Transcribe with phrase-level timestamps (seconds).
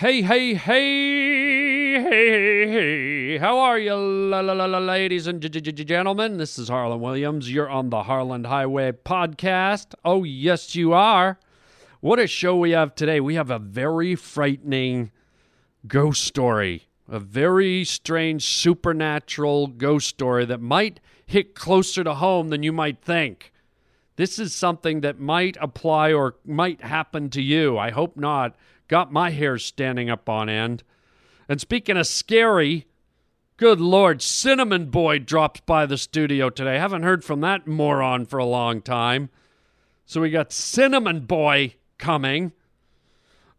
[0.00, 3.36] Hey, hey, hey, hey, hey, hey.
[3.36, 6.38] How are you, la, la, la, la, ladies and gentlemen?
[6.38, 7.52] This is Harland Williams.
[7.52, 9.92] You're on the Harland Highway podcast.
[10.02, 11.38] Oh, yes, you are.
[12.00, 13.20] What a show we have today.
[13.20, 15.10] We have a very frightening
[15.86, 22.62] ghost story, a very strange supernatural ghost story that might hit closer to home than
[22.62, 23.52] you might think.
[24.16, 27.76] This is something that might apply or might happen to you.
[27.76, 28.56] I hope not.
[28.90, 30.82] Got my hair standing up on end.
[31.48, 32.88] And speaking of scary,
[33.56, 36.76] good lord, Cinnamon Boy drops by the studio today.
[36.76, 39.30] Haven't heard from that moron for a long time.
[40.06, 42.50] So we got Cinnamon Boy coming.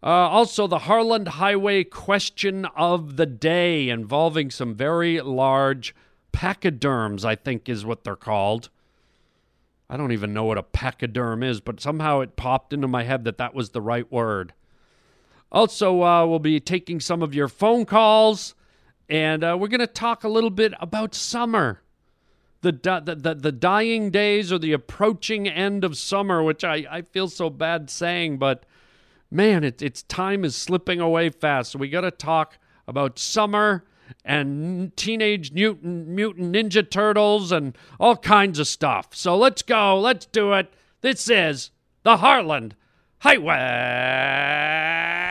[0.03, 5.95] Uh, also, the Harland Highway question of the day involving some very large
[6.33, 8.67] pachyderms, I think is what they're called.
[9.89, 13.23] I don't even know what a pachyderm is, but somehow it popped into my head
[13.23, 14.51] that that was the right word.
[15.51, 18.55] Also, uh, we'll be taking some of your phone calls,
[19.09, 21.81] and uh, we're going to talk a little bit about summer.
[22.61, 26.85] The, di- the, the, the dying days or the approaching end of summer, which I,
[26.89, 28.65] I feel so bad saying, but
[29.31, 31.71] man, it, it's time is slipping away fast.
[31.71, 33.83] So we got to talk about summer
[34.23, 39.15] and teenage mutant mutant ninja turtles and all kinds of stuff.
[39.15, 40.71] So let's go, let's do it.
[41.01, 41.71] This is
[42.03, 42.75] the Harland
[43.19, 45.30] Highway.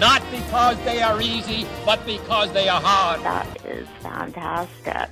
[0.00, 3.22] Not because they are easy, but because they are hard.
[3.22, 5.08] That is fantastic.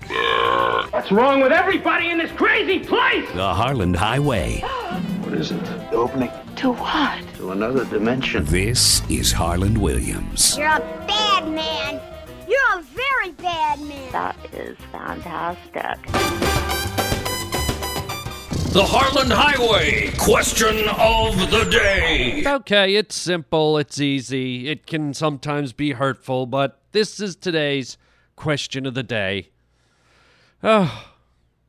[0.93, 3.27] What's wrong with everybody in this crazy place?
[3.35, 4.63] The Harland Highway.
[5.25, 5.65] What is it?
[5.65, 7.19] The opening To what?
[7.39, 8.45] to another dimension.
[8.45, 10.55] This is Harland Williams.
[10.57, 11.99] You're a bad man.
[12.47, 14.13] You're a very bad man.
[14.13, 16.94] That is fantastic.
[18.75, 20.11] The Harland Highway.
[20.19, 22.43] Question of the day.
[22.45, 24.69] Okay, it's simple, it's easy.
[24.69, 27.97] It can sometimes be hurtful, but this is today's
[28.35, 29.51] question of the day.
[30.61, 31.07] Oh,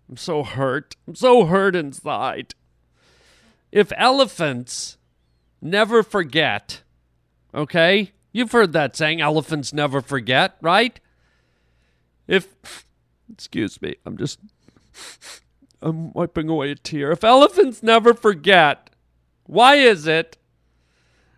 [0.10, 0.96] I'm so hurt.
[1.08, 2.56] I'm so hurt inside.
[3.72, 4.98] If elephants
[5.62, 6.82] never forget,
[7.54, 8.14] okay?
[8.32, 11.00] You've heard that saying, elephants never forget, right?
[12.28, 12.48] If,
[13.32, 14.40] excuse me, I'm just,
[15.82, 17.12] I'm wiping away a tear.
[17.12, 18.90] If elephants never forget,
[19.46, 20.38] why is it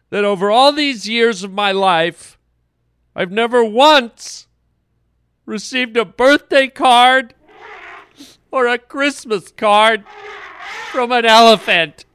[0.09, 2.37] that over all these years of my life,
[3.15, 4.47] I've never once
[5.45, 7.33] received a birthday card
[8.51, 10.05] or a Christmas card
[10.91, 12.05] from an elephant?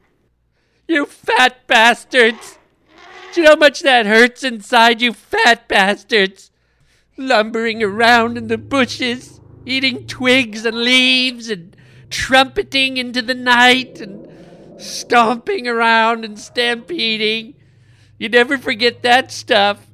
[0.87, 2.57] You fat bastards!
[3.33, 6.51] Do you know how much that hurts inside, you fat bastards?
[7.17, 11.75] Lumbering around in the bushes, eating twigs and leaves, and
[12.13, 14.29] trumpeting into the night, and
[14.79, 17.55] stomping around and stampeding.
[18.19, 19.87] You never forget that stuff.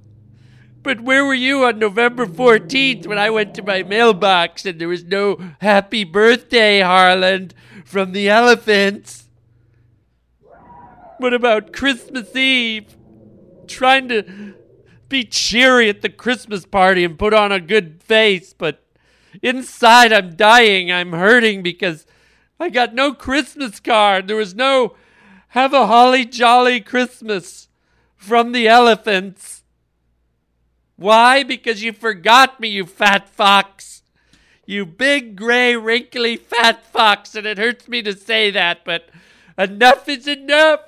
[0.84, 4.88] But where were you on November 14th when I went to my mailbox and there
[4.88, 7.54] was no happy birthday, Harland,
[7.86, 9.30] from the elephants?
[11.18, 12.96] What about Christmas Eve?
[13.68, 14.54] Trying to
[15.10, 18.84] be cheery at the Christmas party and put on a good face, but
[19.42, 20.92] inside I'm dying.
[20.92, 22.06] I'm hurting because
[22.60, 24.28] I got no Christmas card.
[24.28, 24.96] There was no
[25.50, 27.70] have a holly jolly Christmas
[28.16, 29.64] from the elephants.
[30.96, 31.44] Why?
[31.44, 34.04] Because you forgot me, you fat fox.
[34.66, 39.10] You big, gray, wrinkly, fat fox, and it hurts me to say that, but
[39.58, 40.82] enough is enough.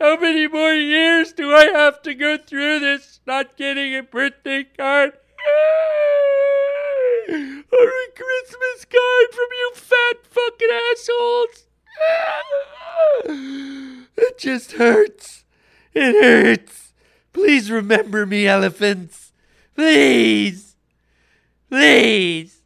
[0.00, 4.64] How many more years do I have to go through this not getting a birthday
[4.64, 5.12] card?
[7.28, 7.62] A
[8.14, 11.66] Christmas card from you fat fucking assholes?
[14.16, 15.44] It just hurts.
[15.94, 16.92] It hurts.
[17.32, 19.32] Please remember me, elephants.
[19.74, 20.76] Please.
[21.68, 22.62] Please.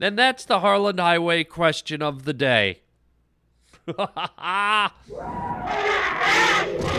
[0.00, 2.80] And that's the Harland Highway question of the day.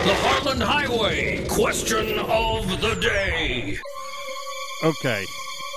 [0.08, 1.46] The Harland Highway.
[1.48, 3.76] Question of the day.
[4.82, 5.24] Okay,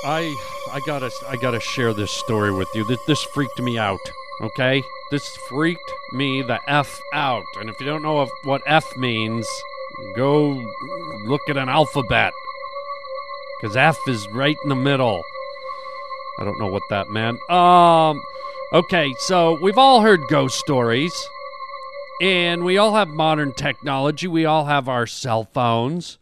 [0.06, 0.36] I
[0.74, 2.86] I gotta I gotta share this story with you.
[2.86, 4.00] This this freaked me out.
[4.42, 4.82] Okay,
[5.12, 7.44] this freaked me the f out.
[7.60, 9.46] And if you don't know what f means,
[10.16, 10.66] go
[11.26, 12.32] look at an alphabet,
[13.60, 15.22] because f is right in the middle.
[16.40, 17.38] I don't know what that meant.
[17.50, 18.22] Um,
[18.74, 21.14] okay, so we've all heard ghost stories,
[22.22, 24.28] and we all have modern technology.
[24.28, 26.18] We all have our cell phones.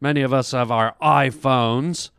[0.00, 2.10] Many of us have our iPhones.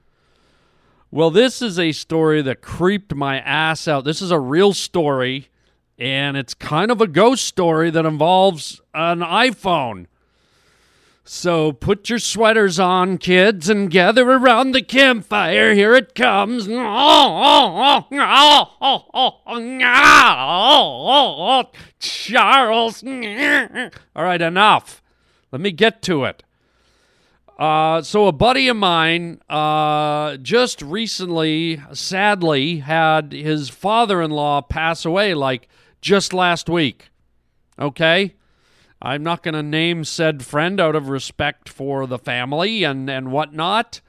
[1.14, 4.06] Well, this is a story that creeped my ass out.
[4.06, 5.50] This is a real story,
[5.98, 10.06] and it's kind of a ghost story that involves an iPhone.
[11.26, 15.74] So put your sweaters on, kids, and gather around the campfire.
[15.74, 16.66] Here it comes.
[22.00, 23.04] Charles.
[23.04, 25.04] All right, enough.
[25.52, 26.44] Let me get to it.
[27.62, 35.36] Uh, so a buddy of mine uh, just recently, sadly, had his father-in-law pass away,
[35.36, 35.68] like
[36.02, 37.12] just last week.
[37.78, 38.34] Okay,
[39.00, 43.32] I'm not going to name said friend out of respect for the family and and
[43.32, 44.02] whatnot.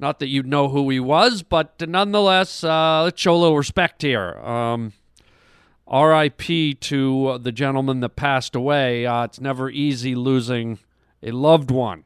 [0.00, 4.02] Not that you know who he was, but nonetheless, uh, let's show a little respect
[4.02, 4.36] here.
[4.38, 4.94] Um,
[5.86, 6.74] R.I.P.
[6.74, 9.06] to the gentleman that passed away.
[9.06, 10.80] Uh, it's never easy losing
[11.22, 12.02] a loved one.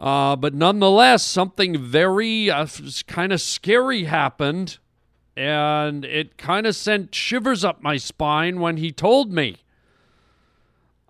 [0.00, 2.66] Uh, but nonetheless, something very uh,
[3.06, 4.78] kind of scary happened,
[5.36, 9.56] and it kind of sent shivers up my spine when he told me.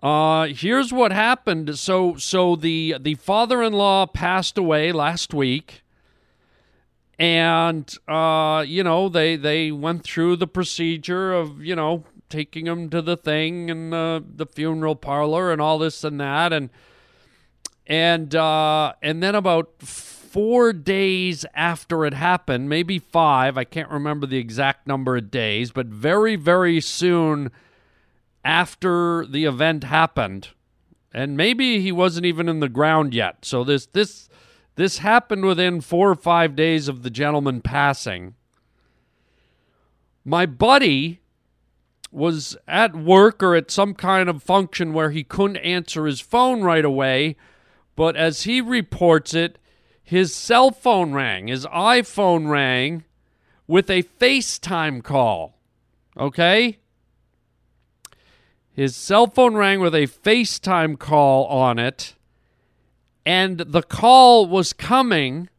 [0.03, 1.79] Uh, here's what happened.
[1.79, 5.83] So, so the the father-in-law passed away last week,
[7.17, 12.89] and uh, you know they they went through the procedure of you know taking him
[12.89, 16.69] to the thing and the the funeral parlor and all this and that and
[17.91, 24.25] and uh, and then about four days after it happened, maybe five, I can't remember
[24.25, 27.51] the exact number of days, but very very soon
[28.45, 30.49] after the event happened,
[31.13, 33.43] and maybe he wasn't even in the ground yet.
[33.43, 34.29] So this this
[34.75, 38.35] this happened within four or five days of the gentleman passing.
[40.23, 41.19] My buddy
[42.09, 46.61] was at work or at some kind of function where he couldn't answer his phone
[46.61, 47.35] right away
[47.95, 49.57] but as he reports it,
[50.03, 53.03] his cell phone rang, his iPhone rang
[53.67, 55.57] with a FaceTime call.
[56.17, 56.79] Okay?
[58.73, 62.15] His cell phone rang with a FaceTime call on it,
[63.25, 65.49] and the call was coming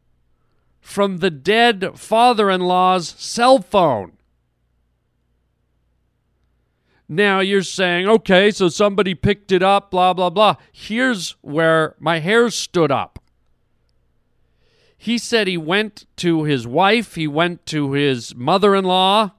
[0.81, 4.13] from the dead father in law's cell phone.
[7.09, 10.55] Now you're saying, okay, so somebody picked it up, blah, blah, blah.
[10.71, 13.19] Here's where my hair stood up.
[14.97, 19.31] He said he went to his wife, he went to his mother in law,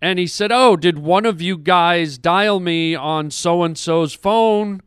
[0.00, 4.14] and he said, Oh, did one of you guys dial me on so and so's
[4.14, 4.80] phone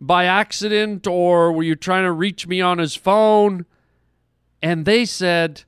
[0.00, 3.66] by accident, or were you trying to reach me on his phone?
[4.62, 5.64] And they said,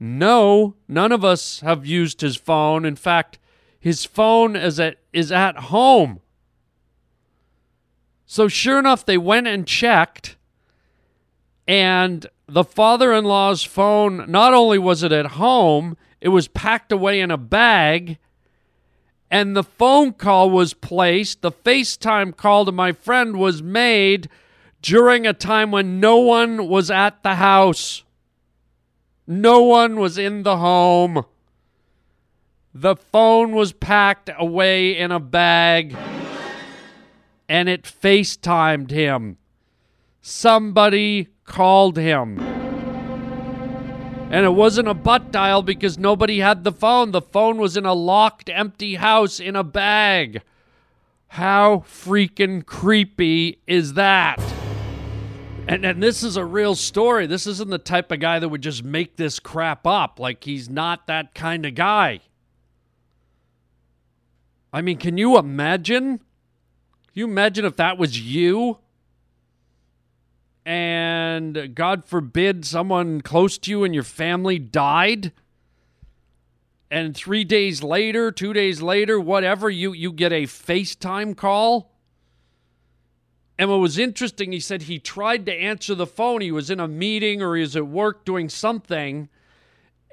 [0.00, 2.84] No, none of us have used his phone.
[2.84, 3.38] In fact,
[3.84, 6.20] his phone is at is at home.
[8.24, 10.36] So sure enough, they went and checked,
[11.68, 17.30] and the father-in-law's phone not only was it at home, it was packed away in
[17.30, 18.16] a bag,
[19.30, 21.42] and the phone call was placed.
[21.42, 24.30] The FaceTime call to my friend was made
[24.80, 28.02] during a time when no one was at the house.
[29.26, 31.26] No one was in the home.
[32.76, 35.96] The phone was packed away in a bag
[37.48, 39.36] and it FaceTimed him.
[40.20, 42.40] Somebody called him.
[44.30, 47.12] And it wasn't a butt dial because nobody had the phone.
[47.12, 50.42] The phone was in a locked, empty house in a bag.
[51.28, 54.40] How freaking creepy is that?
[55.68, 57.28] And, and this is a real story.
[57.28, 60.18] This isn't the type of guy that would just make this crap up.
[60.18, 62.20] Like, he's not that kind of guy.
[64.74, 66.18] I mean, can you imagine?
[66.18, 68.78] Can you imagine if that was you?
[70.66, 75.30] And God forbid someone close to you and your family died?
[76.90, 81.92] And three days later, two days later, whatever, you, you get a FaceTime call?
[83.56, 86.40] And what was interesting, he said he tried to answer the phone.
[86.40, 89.28] He was in a meeting or he was at work doing something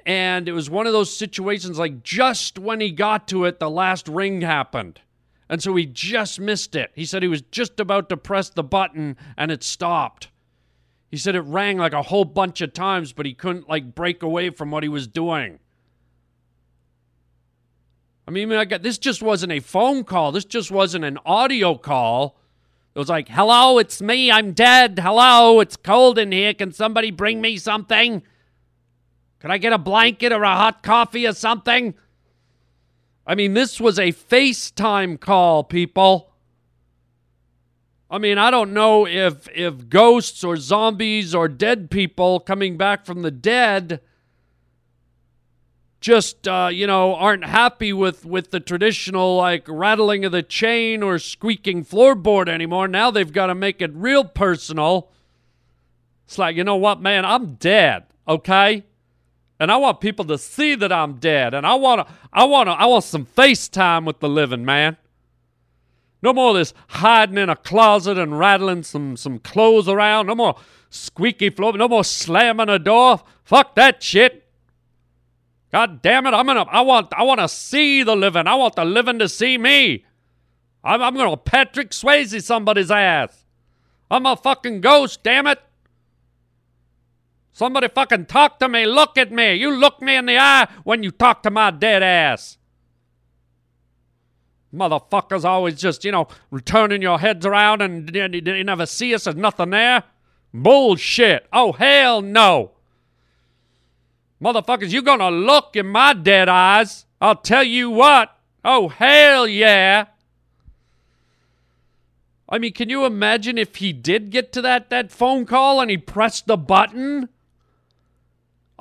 [0.04, 3.70] and it was one of those situations like just when he got to it, the
[3.70, 5.00] last ring happened.
[5.48, 6.90] And so he just missed it.
[6.94, 10.28] He said he was just about to press the button and it stopped.
[11.10, 14.22] He said it rang like a whole bunch of times, but he couldn't like break
[14.22, 15.58] away from what he was doing.
[18.26, 20.32] I mean, I got, this just wasn't a phone call.
[20.32, 22.38] This just wasn't an audio call.
[22.94, 24.30] It was like, hello, it's me.
[24.30, 24.98] I'm dead.
[24.98, 26.54] Hello, it's cold in here.
[26.54, 28.22] Can somebody bring me something?
[29.42, 31.94] Could I get a blanket or a hot coffee or something?
[33.26, 36.30] I mean, this was a FaceTime call, people.
[38.08, 43.04] I mean, I don't know if if ghosts or zombies or dead people coming back
[43.04, 44.00] from the dead
[46.00, 51.02] just uh, you know aren't happy with with the traditional like rattling of the chain
[51.02, 52.86] or squeaking floorboard anymore.
[52.86, 55.10] Now they've got to make it real personal.
[56.26, 58.84] It's like, you know what, man, I'm dead, okay?
[59.62, 61.54] And I want people to see that I'm dead.
[61.54, 64.96] And I want to I want to I want some FaceTime with the living, man.
[66.20, 70.26] No more this hiding in a closet and rattling some some clothes around.
[70.26, 70.56] No more
[70.90, 71.74] squeaky floor.
[71.74, 73.22] No more slamming a door.
[73.44, 74.48] Fuck that shit.
[75.70, 76.34] God damn it!
[76.34, 76.62] I'm gonna.
[76.62, 77.12] I want.
[77.16, 78.48] I want to see the living.
[78.48, 80.04] I want the living to see me.
[80.82, 83.44] I'm, I'm gonna Patrick Swayze somebody's ass.
[84.10, 85.22] I'm a fucking ghost.
[85.22, 85.60] Damn it!
[87.52, 88.86] Somebody fucking talk to me.
[88.86, 89.54] Look at me.
[89.54, 92.56] You look me in the eye when you talk to my dead ass.
[94.74, 96.28] Motherfuckers always just, you know,
[96.64, 99.24] turning your heads around and you never see us.
[99.24, 100.04] There's nothing there.
[100.54, 101.46] Bullshit.
[101.52, 102.72] Oh, hell no.
[104.42, 107.04] Motherfuckers, you gonna look in my dead eyes.
[107.20, 108.34] I'll tell you what.
[108.64, 110.06] Oh, hell yeah.
[112.48, 115.90] I mean, can you imagine if he did get to that, that phone call and
[115.90, 117.28] he pressed the button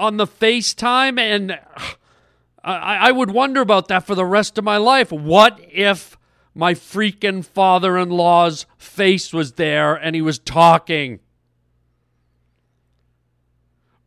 [0.02, 1.20] on the FaceTime?
[1.20, 1.60] And
[2.64, 5.12] I, I would wonder about that for the rest of my life.
[5.12, 6.18] What if
[6.54, 11.20] my freaking father in law's face was there and he was talking?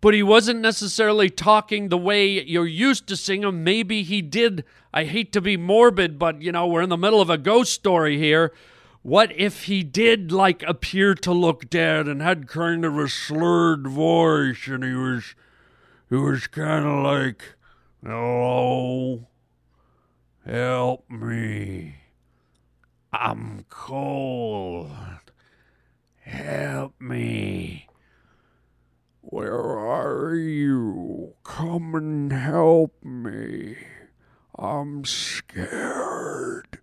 [0.04, 3.64] but he wasn't necessarily talking the way you're used to seeing him.
[3.64, 4.62] Maybe he did.
[4.92, 7.72] I hate to be morbid, but you know, we're in the middle of a ghost
[7.72, 8.52] story here.
[9.00, 13.86] What if he did like appear to look dead and had kind of a slurred
[13.86, 15.34] voice and he was
[16.08, 17.56] he was kind of like,
[18.02, 19.28] "Hello.
[20.44, 21.96] Help me.
[23.12, 24.90] I'm cold.
[26.20, 27.88] Help me."
[29.34, 31.34] Where are you?
[31.44, 33.76] Come and help me.
[34.56, 36.78] I'm scared.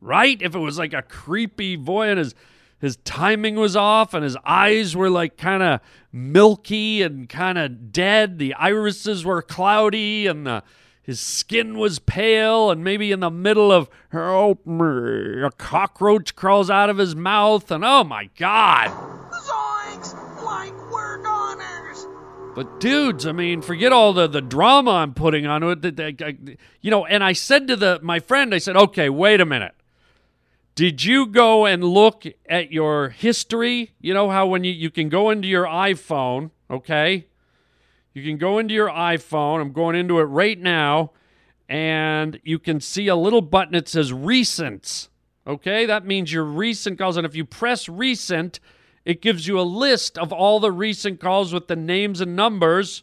[0.00, 0.40] Right?
[0.40, 2.34] If it was like a creepy and
[2.82, 7.92] his timing was off and his eyes were like kind of milky and kind of
[7.92, 10.64] dead, the irises were cloudy and the
[11.00, 16.70] his skin was pale and maybe in the middle of help me a cockroach crawls
[16.70, 18.90] out of his mouth and oh my god
[22.54, 26.58] But dudes, I mean, forget all the, the drama I'm putting onto it.
[26.82, 29.74] You know, and I said to the my friend, I said, okay, wait a minute.
[30.74, 33.92] Did you go and look at your history?
[34.00, 37.26] You know how when you, you can go into your iPhone, okay?
[38.14, 39.60] You can go into your iPhone.
[39.60, 41.12] I'm going into it right now,
[41.68, 45.08] and you can see a little button that says recent.
[45.46, 47.18] Okay, that means your recent calls.
[47.18, 48.58] And if you press recent,
[49.04, 53.02] it gives you a list of all the recent calls with the names and numbers.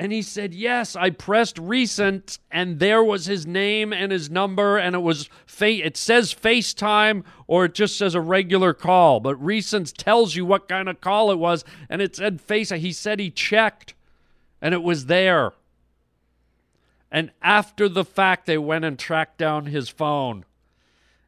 [0.00, 4.78] And he said, Yes, I pressed recent, and there was his name and his number,
[4.78, 9.20] and it was fa- it says FaceTime or it just says a regular call.
[9.20, 12.70] But recent tells you what kind of call it was, and it said Face.
[12.70, 13.92] He said he checked,
[14.62, 15.52] and it was there.
[17.12, 20.46] And after the fact, they went and tracked down his phone.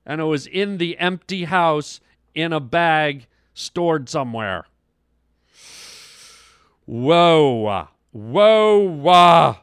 [0.06, 2.00] And it was in the empty house
[2.34, 4.64] in a bag stored somewhere.
[6.86, 7.88] Whoa.
[8.12, 9.56] Whoa.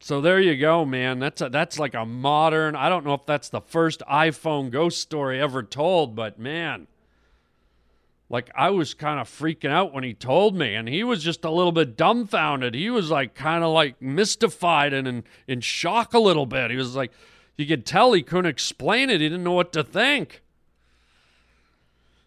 [0.00, 1.18] So there you go, man.
[1.18, 2.76] That's a, that's like a modern.
[2.76, 6.86] I don't know if that's the first iPhone ghost story ever told, but man,
[8.28, 11.44] like I was kind of freaking out when he told me, and he was just
[11.44, 12.74] a little bit dumbfounded.
[12.74, 16.70] He was like kind of like mystified and in, in shock a little bit.
[16.70, 17.12] He was like,
[17.56, 19.20] you could tell he couldn't explain it.
[19.20, 20.42] He didn't know what to think.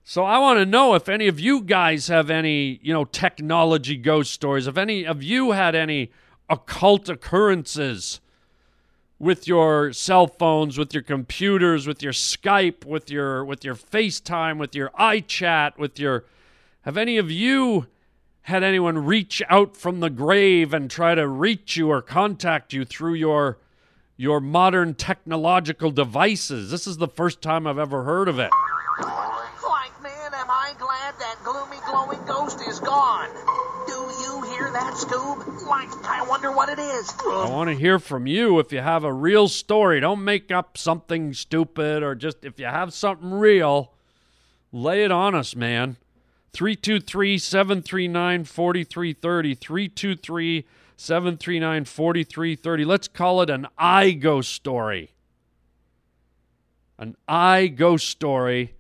[0.05, 3.95] So I want to know if any of you guys have any, you know, technology
[3.95, 4.67] ghost stories.
[4.67, 6.12] If any of you had any
[6.50, 8.19] occult occurrences
[9.17, 14.57] with your cell phones, with your computers, with your Skype, with your with your FaceTime,
[14.57, 16.25] with your iChat, with your
[16.81, 17.88] have any of you
[18.41, 22.83] had anyone reach out from the grave and try to reach you or contact you
[22.83, 23.57] through your
[24.17, 26.69] your modern technological devices?
[26.69, 28.51] This is the first time I've ever heard of it.
[30.79, 33.29] Glad that gloomy, glowing ghost is gone.
[33.85, 35.67] Do you hear that, Scoob?
[35.67, 37.13] Like, I wonder what it is.
[37.25, 39.99] I want to hear from you if you have a real story.
[39.99, 43.93] Don't make up something stupid or just if you have something real,
[44.71, 45.97] lay it on us, man.
[46.53, 49.55] 323 739 4330.
[49.55, 50.65] 323
[50.97, 52.85] 739 4330.
[52.85, 55.11] Let's call it an I ghost story.
[56.97, 58.73] An I ghost story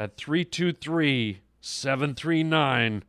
[0.00, 3.04] at 323 739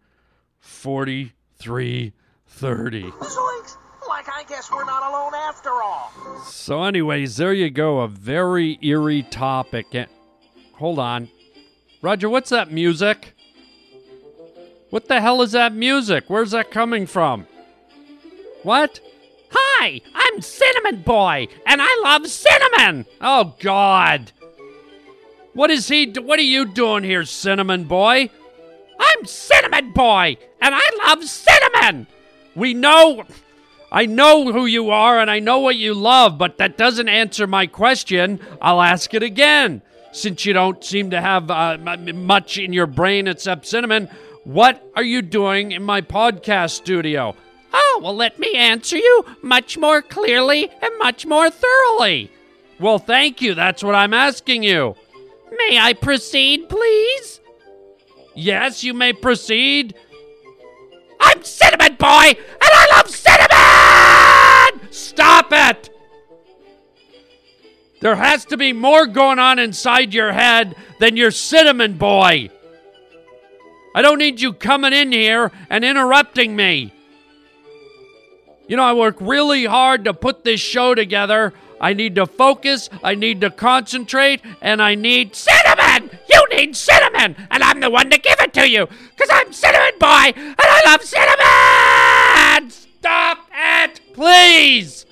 [0.59, 3.03] 4330.
[3.11, 3.77] Zoinks!
[4.09, 6.11] Like I guess we're not alone after all.
[6.43, 8.01] So, anyways, there you go.
[8.01, 9.85] A very eerie topic.
[9.93, 10.09] And-
[10.73, 11.29] Hold on.
[12.01, 13.35] Roger, what's that music?
[14.89, 16.25] What the hell is that music?
[16.27, 17.47] Where's that coming from?
[18.63, 18.99] What?
[19.51, 23.05] Hi, I'm Cinnamon Boy, and I love cinnamon.
[23.21, 24.33] Oh God.
[25.53, 28.29] What is he what are you doing here, Cinnamon Boy?
[28.99, 32.07] I'm Cinnamon Boy, and I love cinnamon.
[32.55, 33.23] We know
[33.91, 37.47] I know who you are and I know what you love, but that doesn't answer
[37.47, 38.39] my question.
[38.61, 39.81] I'll ask it again.
[40.13, 44.09] Since you don't seem to have uh, much in your brain except cinnamon,
[44.43, 47.35] what are you doing in my podcast studio?
[47.73, 52.31] Oh, well, let me answer you much more clearly and much more thoroughly.
[52.79, 53.53] Well, thank you.
[53.53, 54.95] That's what I'm asking you.
[55.51, 57.41] May I proceed, please?
[58.33, 59.95] Yes, you may proceed.
[61.19, 64.91] I'm Cinnamon Boy, and I love cinnamon!
[64.91, 65.89] Stop it!
[67.99, 72.49] There has to be more going on inside your head than your Cinnamon Boy.
[73.93, 76.93] I don't need you coming in here and interrupting me.
[78.67, 81.53] You know, I work really hard to put this show together.
[81.81, 86.11] I need to focus, I need to concentrate, and I need cinnamon!
[86.31, 87.35] You need cinnamon!
[87.49, 88.85] And I'm the one to give it to you!
[88.85, 92.69] Because I'm Cinnamon Boy, and I love cinnamon!
[92.69, 95.07] Stop it, please!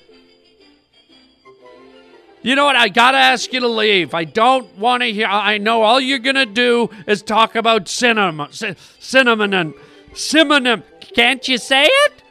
[2.42, 2.76] You know what?
[2.76, 4.14] I gotta ask you to leave.
[4.14, 5.26] I don't want to hear.
[5.26, 9.74] I know all you're gonna do is talk about cinnamon, ci- cinnamon, and
[10.14, 10.82] cinnamon.
[11.14, 12.22] Can't you say it?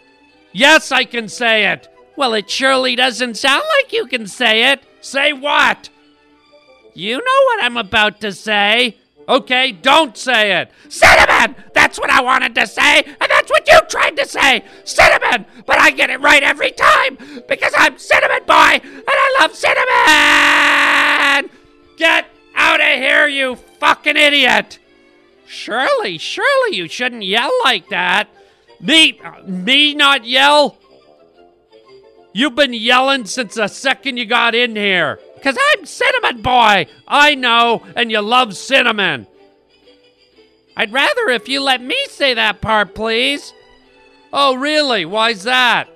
[0.51, 1.87] Yes, I can say it.
[2.19, 4.83] Well, it surely doesn't sound like you can say it.
[4.99, 5.87] Say what?
[6.93, 8.97] You know what I'm about to say.
[9.29, 10.69] Okay, don't say it.
[10.89, 11.55] Cinnamon!
[11.73, 14.65] That's what I wanted to say, and that's what you tried to say.
[14.83, 15.45] Cinnamon!
[15.65, 21.49] But I get it right every time because I'm Cinnamon Boy and I love cinnamon!
[21.95, 24.77] Get out of here, you fucking idiot!
[25.47, 28.27] Surely, surely you shouldn't yell like that.
[28.81, 30.78] Me, uh, me not yell?
[32.33, 35.19] You've been yelling since the second you got in here.
[35.35, 36.87] Because I'm Cinnamon Boy.
[37.07, 39.27] I know, and you love cinnamon.
[40.77, 43.53] I'd rather if you let me say that part, please.
[44.31, 45.05] Oh, really?
[45.05, 45.89] Why's that?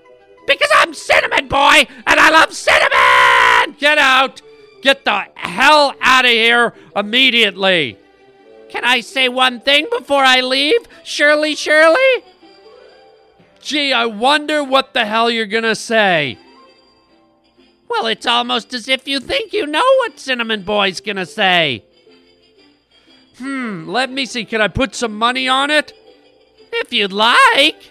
[0.48, 3.78] Because I'm Cinnamon Boy, and I love cinnamon!
[3.80, 4.42] Get out!
[4.82, 7.98] Get the hell out of here immediately!
[8.70, 10.82] Can I say one thing before I leave?
[11.04, 12.24] Shirley, Shirley?
[13.64, 16.38] Gee, I wonder what the hell you're gonna say.
[17.88, 21.86] Well, it's almost as if you think you know what Cinnamon Boy's gonna say.
[23.38, 24.44] Hmm, let me see.
[24.44, 25.94] Can I put some money on it?
[26.74, 27.90] If you'd like.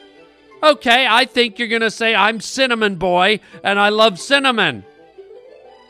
[0.62, 4.84] Okay, I think you're gonna say I'm Cinnamon Boy and I love cinnamon.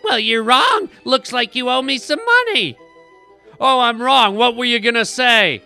[0.04, 0.90] Well, you're wrong.
[1.04, 2.78] Looks like you owe me some money.
[3.60, 4.36] Oh, I'm wrong.
[4.36, 5.62] What were you gonna say?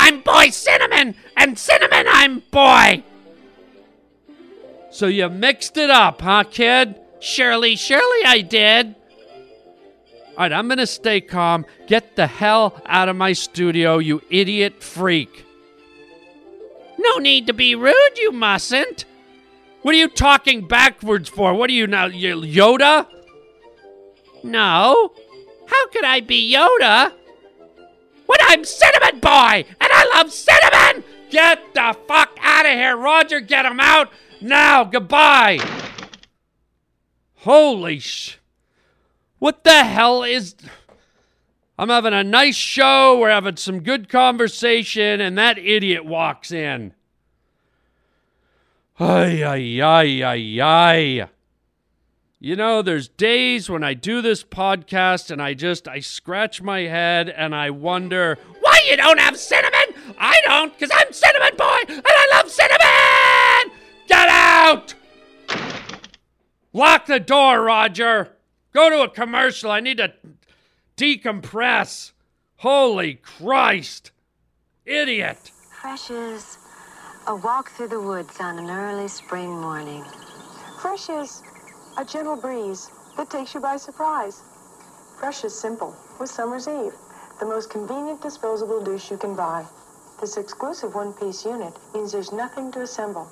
[0.00, 3.02] I'm Boy Cinnamon, and Cinnamon I'm Boy.
[4.90, 6.94] So you mixed it up, huh, kid?
[7.20, 8.94] Surely, surely I did.
[10.30, 11.66] All right, I'm gonna stay calm.
[11.88, 15.44] Get the hell out of my studio, you idiot freak.
[16.96, 19.04] No need to be rude, you mustn't.
[19.82, 21.54] What are you talking backwards for?
[21.54, 23.06] What are you now, Yoda?
[24.44, 25.12] No.
[25.66, 27.12] How could I be Yoda?
[28.26, 29.64] When I'm Cinnamon Boy
[29.98, 31.04] I love cinnamon!
[31.28, 33.40] Get the fuck out of here, Roger.
[33.40, 34.84] Get him out now.
[34.84, 35.58] Goodbye.
[37.38, 38.38] Holy sh.
[39.38, 40.54] What the hell is.
[41.78, 43.18] I'm having a nice show.
[43.18, 46.94] We're having some good conversation, and that idiot walks in.
[49.00, 51.28] Ay, ay, ay, ay, ay.
[52.40, 56.82] You know, there's days when I do this podcast and I just I scratch my
[56.82, 58.38] head and I wonder
[58.88, 60.14] you don't have cinnamon.
[60.18, 63.78] I don't, cause I'm cinnamon boy and I love cinnamon.
[64.08, 64.94] Get out!
[66.72, 68.30] Lock the door, Roger.
[68.72, 69.70] Go to a commercial.
[69.70, 70.12] I need to
[70.96, 72.12] decompress.
[72.56, 74.10] Holy Christ!
[74.84, 75.52] Idiot!
[75.80, 76.58] Fresh is
[77.26, 80.04] a walk through the woods on an early spring morning.
[80.80, 81.42] Fresh is
[81.98, 84.42] a gentle breeze that takes you by surprise.
[85.18, 86.92] Fresh is simple with Summer's Eve.
[87.38, 89.64] The most convenient disposable douche you can buy.
[90.20, 93.28] This exclusive one-piece unit means there's nothing to assemble.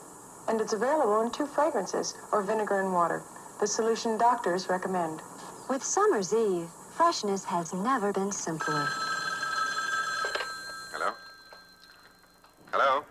[0.49, 3.23] And it's available in two fragrances, or vinegar and water,
[3.61, 5.21] the solution doctors recommend.
[5.69, 8.87] With Summer's Eve, freshness has never been simpler.
[10.93, 11.13] Hello?
[12.71, 13.05] Hello?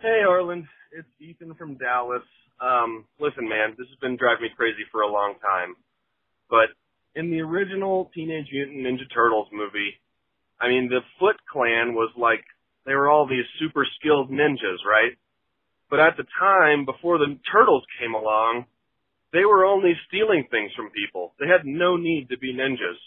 [0.00, 0.66] Hey, Harland.
[0.92, 2.22] It's Ethan from Dallas.
[2.60, 5.76] Um, listen, man, this has been driving me crazy for a long time.
[6.48, 6.70] But
[7.14, 10.00] in the original Teenage Mutant Ninja Turtles movie,
[10.60, 12.44] I mean, the Foot Clan was like,
[12.84, 15.16] they were all these super skilled ninjas, right?
[15.88, 18.66] But at the time, before the Turtles came along,
[19.32, 21.34] they were only stealing things from people.
[21.38, 22.98] They had no need to be ninjas,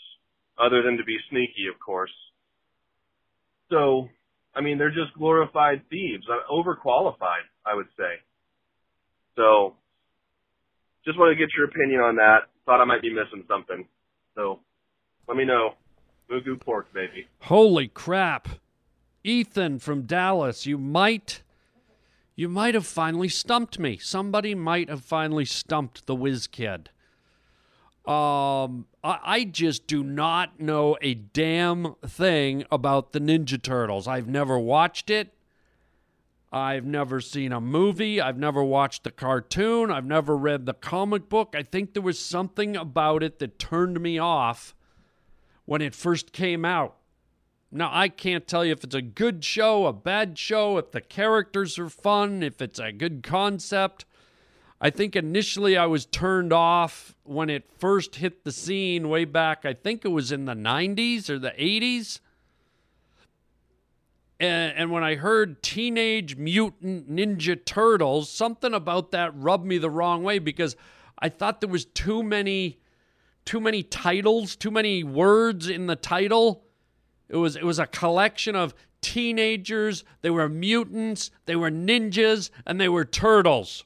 [0.58, 2.14] other than to be sneaky, of course.
[3.70, 4.10] So,
[4.56, 8.22] I mean, they're just glorified thieves, uh, overqualified, I would say.
[9.36, 9.76] So,
[11.06, 12.50] just want to get your opinion on that.
[12.66, 13.88] Thought I might be missing something.
[14.36, 14.60] So,
[15.28, 15.76] let me know.
[16.30, 17.28] Mugu pork, baby.
[17.42, 18.48] Holy crap.
[19.24, 21.44] Ethan from Dallas, you might
[22.36, 23.98] you might have finally stumped me.
[23.98, 26.90] Somebody might have finally stumped the whiz kid.
[28.06, 34.08] Um, I, I just do not know a damn thing about the Ninja Turtles.
[34.08, 35.34] I've never watched it.
[36.52, 38.20] I've never seen a movie.
[38.20, 39.90] I've never watched the cartoon.
[39.90, 41.56] I've never read the comic book.
[41.58, 44.76] I think there was something about it that turned me off
[45.66, 46.96] when it first came out.
[47.72, 51.02] Now, I can't tell you if it's a good show, a bad show, if the
[51.02, 54.06] characters are fun, if it's a good concept.
[54.80, 59.66] I think initially I was turned off when it first hit the scene way back.
[59.66, 62.20] I think it was in the 90s or the 80s.
[64.40, 70.22] And, when I heard Teenage Mutant Ninja Turtles, something about that rubbed me the wrong
[70.22, 70.76] way because
[71.18, 72.80] I thought there was too many
[73.46, 76.64] too many titles, too many words in the title.
[77.30, 82.80] It was it was a collection of teenagers, they were mutants, they were ninjas, and
[82.80, 83.84] they were turtles.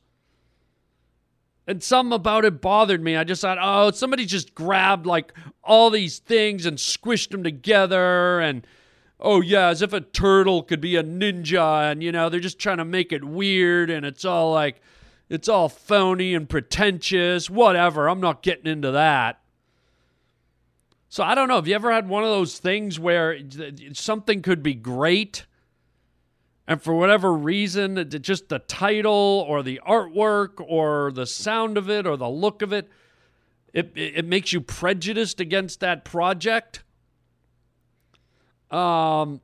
[1.69, 3.17] And something about it bothered me.
[3.17, 8.39] I just thought, oh, somebody just grabbed like all these things and squished them together
[8.39, 8.65] and
[9.19, 12.59] oh yeah, as if a turtle could be a ninja and you know, they're just
[12.59, 14.81] trying to make it weird and it's all like
[15.29, 18.07] it's all phony and pretentious, whatever.
[18.07, 19.41] I'm not getting into that.
[21.17, 21.55] So I don't know.
[21.55, 23.39] Have you ever had one of those things where
[23.93, 25.47] something could be great,
[26.67, 32.05] and for whatever reason, just the title or the artwork or the sound of it
[32.05, 32.91] or the look of it,
[33.73, 36.83] it it makes you prejudiced against that project?
[38.69, 39.41] Um,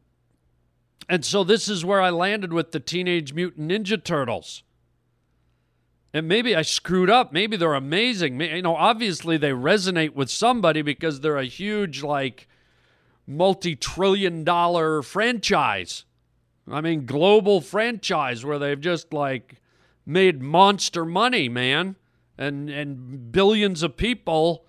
[1.09, 4.62] and so this is where I landed with the Teenage Mutant Ninja Turtles.
[6.13, 7.34] And maybe I screwed up.
[7.34, 8.39] Maybe they're amazing.
[8.39, 12.47] You know, obviously they resonate with somebody because they're a huge, like,
[13.26, 16.06] multi trillion dollar franchise.
[16.71, 19.60] I mean, global franchise where they've just, like,
[20.06, 21.95] made monster money, man.
[22.38, 24.65] And, and billions of people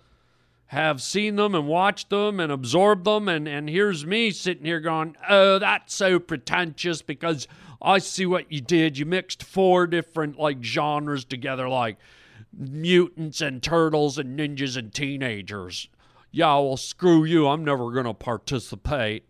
[0.67, 3.29] have seen them and watched them and absorbed them.
[3.29, 7.47] And, and here's me sitting here going, oh, that's so pretentious because
[7.85, 8.97] I see what you did.
[8.97, 11.99] You mixed four different like genres together, like
[12.57, 15.89] mutants and turtles and ninjas and teenagers.
[16.33, 17.47] Yeah, well, screw you.
[17.47, 19.27] I'm never going to participate.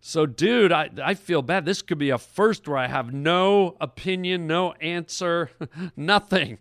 [0.00, 1.64] So, dude, I, I feel bad.
[1.64, 5.50] This could be a first where I have no opinion, no answer,
[5.96, 6.58] nothing.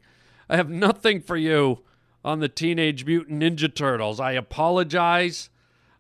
[0.50, 1.84] I have nothing for you
[2.26, 4.20] on the Teenage Mutant Ninja Turtles.
[4.20, 5.50] I apologize.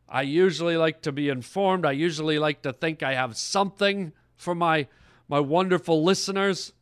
[0.10, 1.86] I usually like to be informed.
[1.86, 4.88] I usually like to think I have something for my
[5.30, 6.73] my wonderful listeners.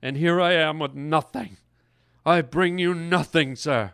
[0.00, 1.56] And here I am with nothing.
[2.24, 3.92] I bring you nothing, sir.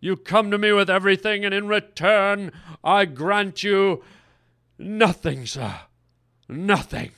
[0.00, 4.02] You come to me with everything, and in return, I grant you
[4.78, 5.80] nothing, sir.
[6.48, 7.12] Nothing.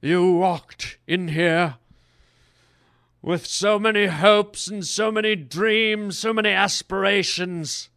[0.00, 1.76] You walked in here
[3.22, 7.88] with so many hopes and so many dreams, so many aspirations.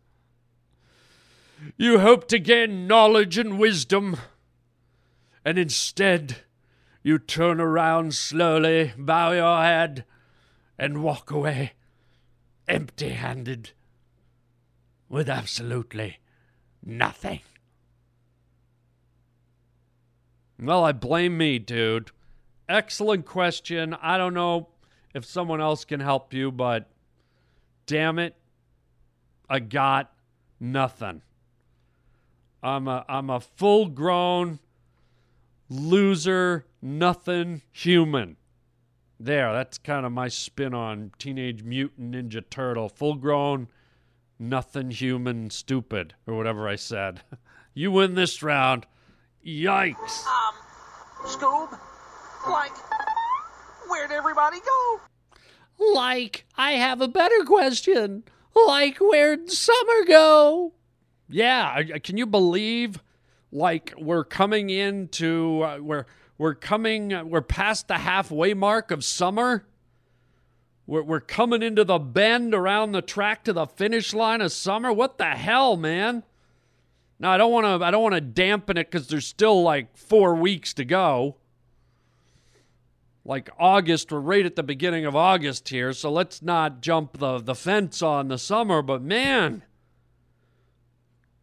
[1.77, 4.17] You hoped to gain knowledge and wisdom,
[5.49, 6.35] and instead
[7.01, 10.05] you turn around slowly, bow your head,
[10.77, 11.71] and walk away
[12.67, 13.71] empty handed
[15.09, 16.19] with absolutely
[16.85, 17.39] nothing.
[20.61, 22.11] Well, I blame me, dude.
[22.67, 23.95] Excellent question.
[24.03, 24.69] I don't know
[25.15, 26.91] if someone else can help you, but
[27.87, 28.35] damn it,
[29.49, 30.13] I got
[30.59, 31.23] nothing.
[32.61, 34.59] I'm a I'm a full grown
[35.69, 38.37] loser, nothing human.
[39.19, 42.87] There, that's kind of my spin on Teenage Mutant Ninja Turtle.
[42.89, 43.67] Full grown,
[44.39, 47.21] nothing human stupid or whatever I said.
[47.75, 48.87] You win this round.
[49.45, 50.25] Yikes.
[50.25, 50.53] Um,
[51.23, 51.79] Scoob,
[52.49, 52.71] like,
[53.87, 54.99] where'd everybody go?
[55.93, 58.23] Like, I have a better question.
[58.67, 60.73] Like, where'd summer go?
[61.29, 63.01] Yeah, I- can you believe?
[63.51, 66.05] Like, we're coming into, uh, we're,
[66.37, 69.65] we're coming, we're past the halfway mark of summer.
[70.85, 74.91] We're, we're coming into the bend around the track to the finish line of summer.
[74.91, 76.23] What the hell, man?
[77.19, 77.85] Now I don't want to.
[77.85, 81.35] I don't want to dampen it because there's still like four weeks to go.
[83.25, 87.39] Like August, we're right at the beginning of August here, so let's not jump the
[87.39, 88.81] the fence on the summer.
[88.81, 89.63] But man,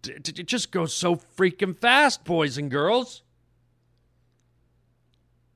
[0.08, 3.22] it just goes so freaking fast, boys and girls.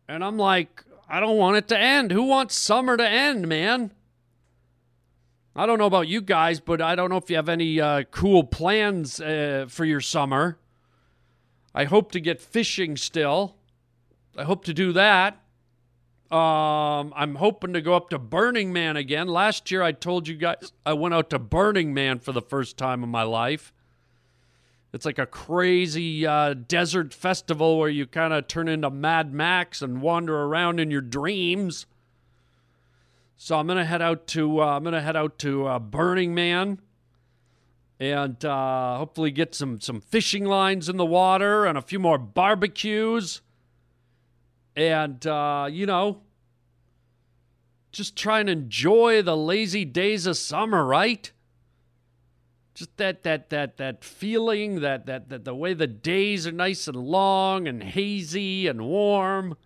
[0.08, 2.10] And I'm like, I don't want it to end.
[2.10, 3.92] Who wants summer to end, man?
[5.54, 8.04] I don't know about you guys, but I don't know if you have any uh,
[8.10, 10.58] cool plans uh, for your summer.
[11.74, 13.56] I hope to get fishing still.
[14.36, 15.34] I hope to do that.
[16.30, 19.26] Um, I'm hoping to go up to Burning Man again.
[19.26, 22.76] Last year, I told you guys I went out to Burning Man for the first
[22.76, 23.72] time in my life.
[24.92, 29.82] It's like a crazy uh, desert festival where you kind of turn into Mad Max
[29.82, 31.86] and wander around in your dreams.
[33.36, 36.80] So I'm gonna head out to uh, I'm gonna head out to uh, Burning Man,
[37.98, 42.18] and uh, hopefully get some some fishing lines in the water and a few more
[42.18, 43.40] barbecues,
[44.76, 46.20] and uh, you know,
[47.92, 51.32] just try and enjoy the lazy days of summer, right?
[52.74, 56.86] Just that that that that feeling that that that the way the days are nice
[56.86, 59.56] and long and hazy and warm.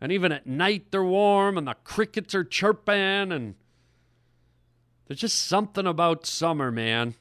[0.00, 3.54] And even at night they're warm and the crickets are chirping and
[5.06, 7.14] there's just something about summer, man.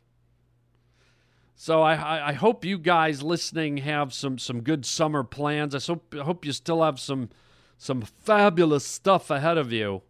[1.55, 5.73] So I, I, hope you guys listening have some, some good summer plans.
[5.73, 7.29] I hope, I hope you still have some
[7.77, 10.01] some fabulous stuff ahead of you.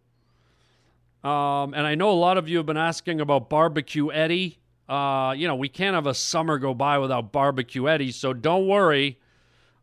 [1.24, 4.58] Um, and I know a lot of you have been asking about Barbecue Eddie.
[4.88, 8.68] Uh, you know, we can't have a summer go by without Barbecue Eddie, so don't
[8.68, 9.18] worry.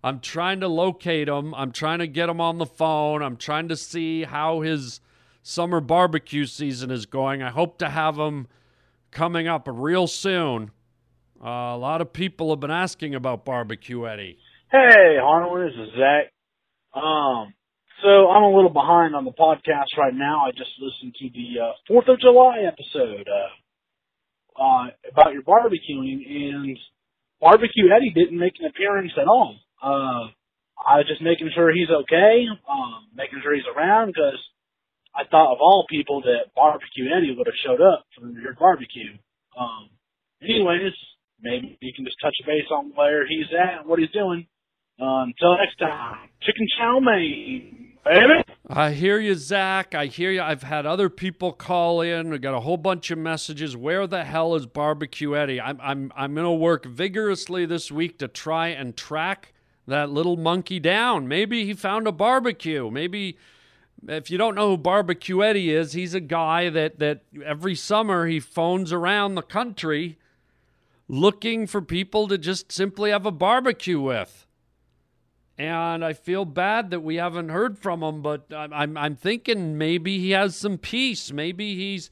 [0.03, 1.53] I'm trying to locate him.
[1.55, 3.21] I'm trying to get him on the phone.
[3.21, 4.99] I'm trying to see how his
[5.41, 7.41] summer barbecue season is going.
[7.41, 8.47] I hope to have him
[9.11, 10.71] coming up real soon.
[11.43, 14.37] Uh, a lot of people have been asking about Barbecue Eddie.
[14.71, 16.31] Hey, Harland, this is Zach.
[16.93, 17.53] Um,
[18.01, 20.45] so I'm a little behind on the podcast right now.
[20.45, 23.47] I just listened to the uh, Fourth of July episode uh,
[24.59, 26.77] uh, about your barbecuing, and
[27.41, 29.57] Barbecue Eddie didn't make an appearance at all.
[29.81, 30.31] Uh,
[30.79, 34.39] I was just making sure he's okay, um, making sure he's around because
[35.15, 39.13] I thought of all people that Barbecue Eddie would have showed up for your barbecue.
[39.59, 39.89] Um,
[40.41, 40.93] anyways,
[41.39, 44.47] maybe you can just touch base on where he's at and what he's doing.
[44.99, 48.43] Uh, until next time, chicken chow mein, baby.
[48.69, 49.93] I hear you, Zach.
[49.93, 50.41] I hear you.
[50.41, 52.31] I've had other people call in.
[52.31, 53.75] I got a whole bunch of messages.
[53.75, 55.59] Where the hell is Barbecue Eddie?
[55.59, 59.53] I'm I'm I'm gonna work vigorously this week to try and track
[59.85, 61.27] that little monkey down.
[61.27, 62.89] Maybe he found a barbecue.
[62.89, 63.37] Maybe
[64.07, 68.27] if you don't know who Barbecue Eddie is, he's a guy that that every summer
[68.27, 70.17] he phones around the country
[71.09, 74.47] looking for people to just simply have a barbecue with.
[75.57, 80.17] And I feel bad that we haven't heard from him, but I'm I'm, thinking maybe
[80.17, 81.31] he has some peace.
[81.31, 82.09] Maybe he's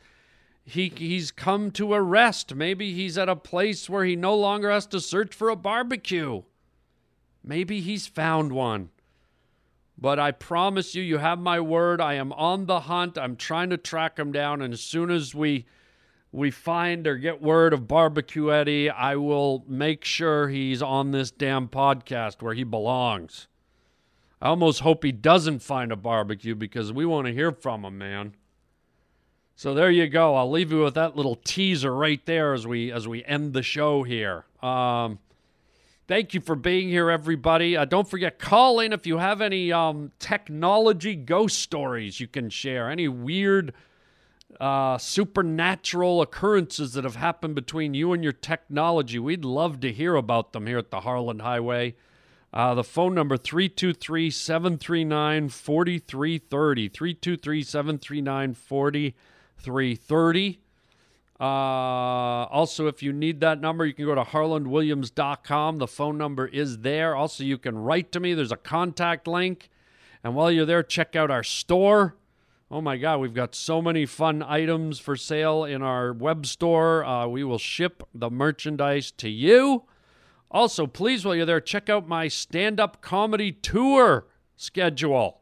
[0.63, 2.53] he he's come to a rest.
[2.53, 6.43] Maybe he's at a place where he no longer has to search for a barbecue.
[7.43, 8.89] Maybe he's found one.
[9.97, 11.99] But I promise you, you have my word.
[11.99, 13.17] I am on the hunt.
[13.17, 15.65] I'm trying to track him down, and as soon as we
[16.31, 21.29] we find or get word of Barbecue Eddie, I will make sure he's on this
[21.31, 23.47] damn podcast where he belongs.
[24.41, 27.97] I almost hope he doesn't find a barbecue because we want to hear from him,
[27.97, 28.35] man.
[29.55, 30.35] So there you go.
[30.35, 33.61] I'll leave you with that little teaser right there as we as we end the
[33.61, 34.45] show here.
[34.63, 35.19] Um,
[36.07, 37.77] thank you for being here, everybody.
[37.77, 42.49] Uh, don't forget, call in if you have any um, technology ghost stories you can
[42.49, 42.89] share.
[42.89, 43.73] Any weird
[44.59, 49.19] uh, supernatural occurrences that have happened between you and your technology.
[49.19, 51.95] We'd love to hear about them here at the Harland Highway.
[52.53, 56.89] Uh, the phone number 323 739 4330.
[56.89, 60.59] 323 739 4330.
[61.39, 65.77] Uh, also, if you need that number, you can go to harlandwilliams.com.
[65.79, 67.15] The phone number is there.
[67.15, 68.33] Also, you can write to me.
[68.33, 69.69] There's a contact link.
[70.23, 72.15] And while you're there, check out our store
[72.73, 77.03] Oh my God, we've got so many fun items for sale in our web store.
[77.03, 79.83] Uh, we will ship the merchandise to you.
[80.49, 85.41] Also, please, while you're there, check out my stand up comedy tour schedule.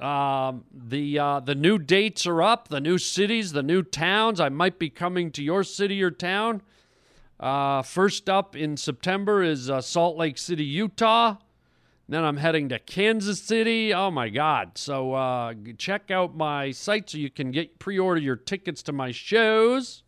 [0.00, 4.38] Um, the uh, the new dates are up, the new cities, the new towns.
[4.38, 6.62] I might be coming to your city or town.
[7.40, 11.38] Uh, first up in September is uh, Salt Lake City, Utah.
[12.10, 13.94] Then I'm heading to Kansas City.
[13.94, 14.76] Oh my God.
[14.76, 18.92] So uh, check out my site so you can get pre order your tickets to
[18.92, 20.02] my shows.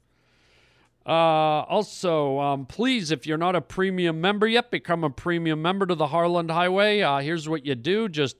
[1.06, 5.86] Uh, also, um, please, if you're not a premium member yet, become a premium member
[5.86, 7.02] to the Harland Highway.
[7.02, 8.34] Uh, here's what you do just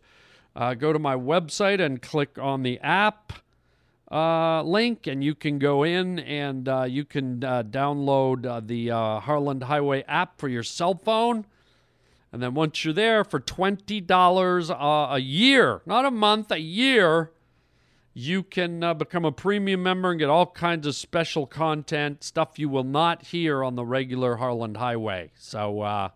[0.57, 3.33] uh, go to my website and click on the app
[4.11, 9.62] uh, link, and you can go in and uh, you can uh, download the Harland
[9.62, 11.46] Highway app for your cell phone.
[12.33, 17.31] And then once you're there for $20 uh, a year, not a month, a year,
[18.14, 22.59] you can uh, become a premium member and get all kinds of special content, stuff
[22.59, 25.31] you will not hear on the regular Harland Highway.
[25.35, 26.09] So, uh,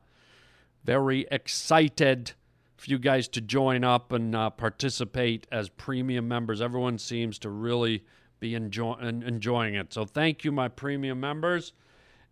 [0.84, 2.32] very excited
[2.76, 6.60] for you guys to join up and uh, participate as premium members.
[6.60, 8.04] Everyone seems to really
[8.40, 9.92] be enjoy- enjoying it.
[9.92, 11.72] So, thank you, my premium members.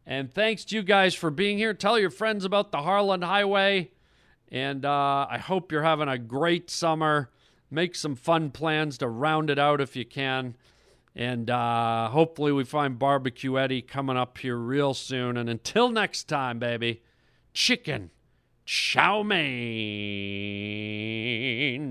[0.06, 1.72] And thanks to you guys for being here.
[1.74, 3.90] Tell your friends about the Harland Highway.
[4.50, 7.30] And uh, I hope you're having a great summer.
[7.70, 10.56] Make some fun plans to round it out if you can.
[11.16, 15.36] And uh, hopefully, we find Barbecue Eddie coming up here real soon.
[15.36, 17.02] And until next time, baby,
[17.52, 18.10] chicken
[18.64, 19.38] chow mein,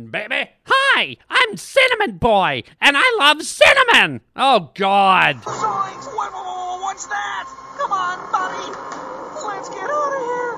[0.07, 0.49] baby.
[0.65, 4.21] Hi, I'm Cinnamon Boy, and I love cinnamon.
[4.35, 5.43] Oh, God.
[6.93, 7.49] What's that?
[7.79, 8.69] Come on, buddy.
[9.47, 10.52] Let's get out of here.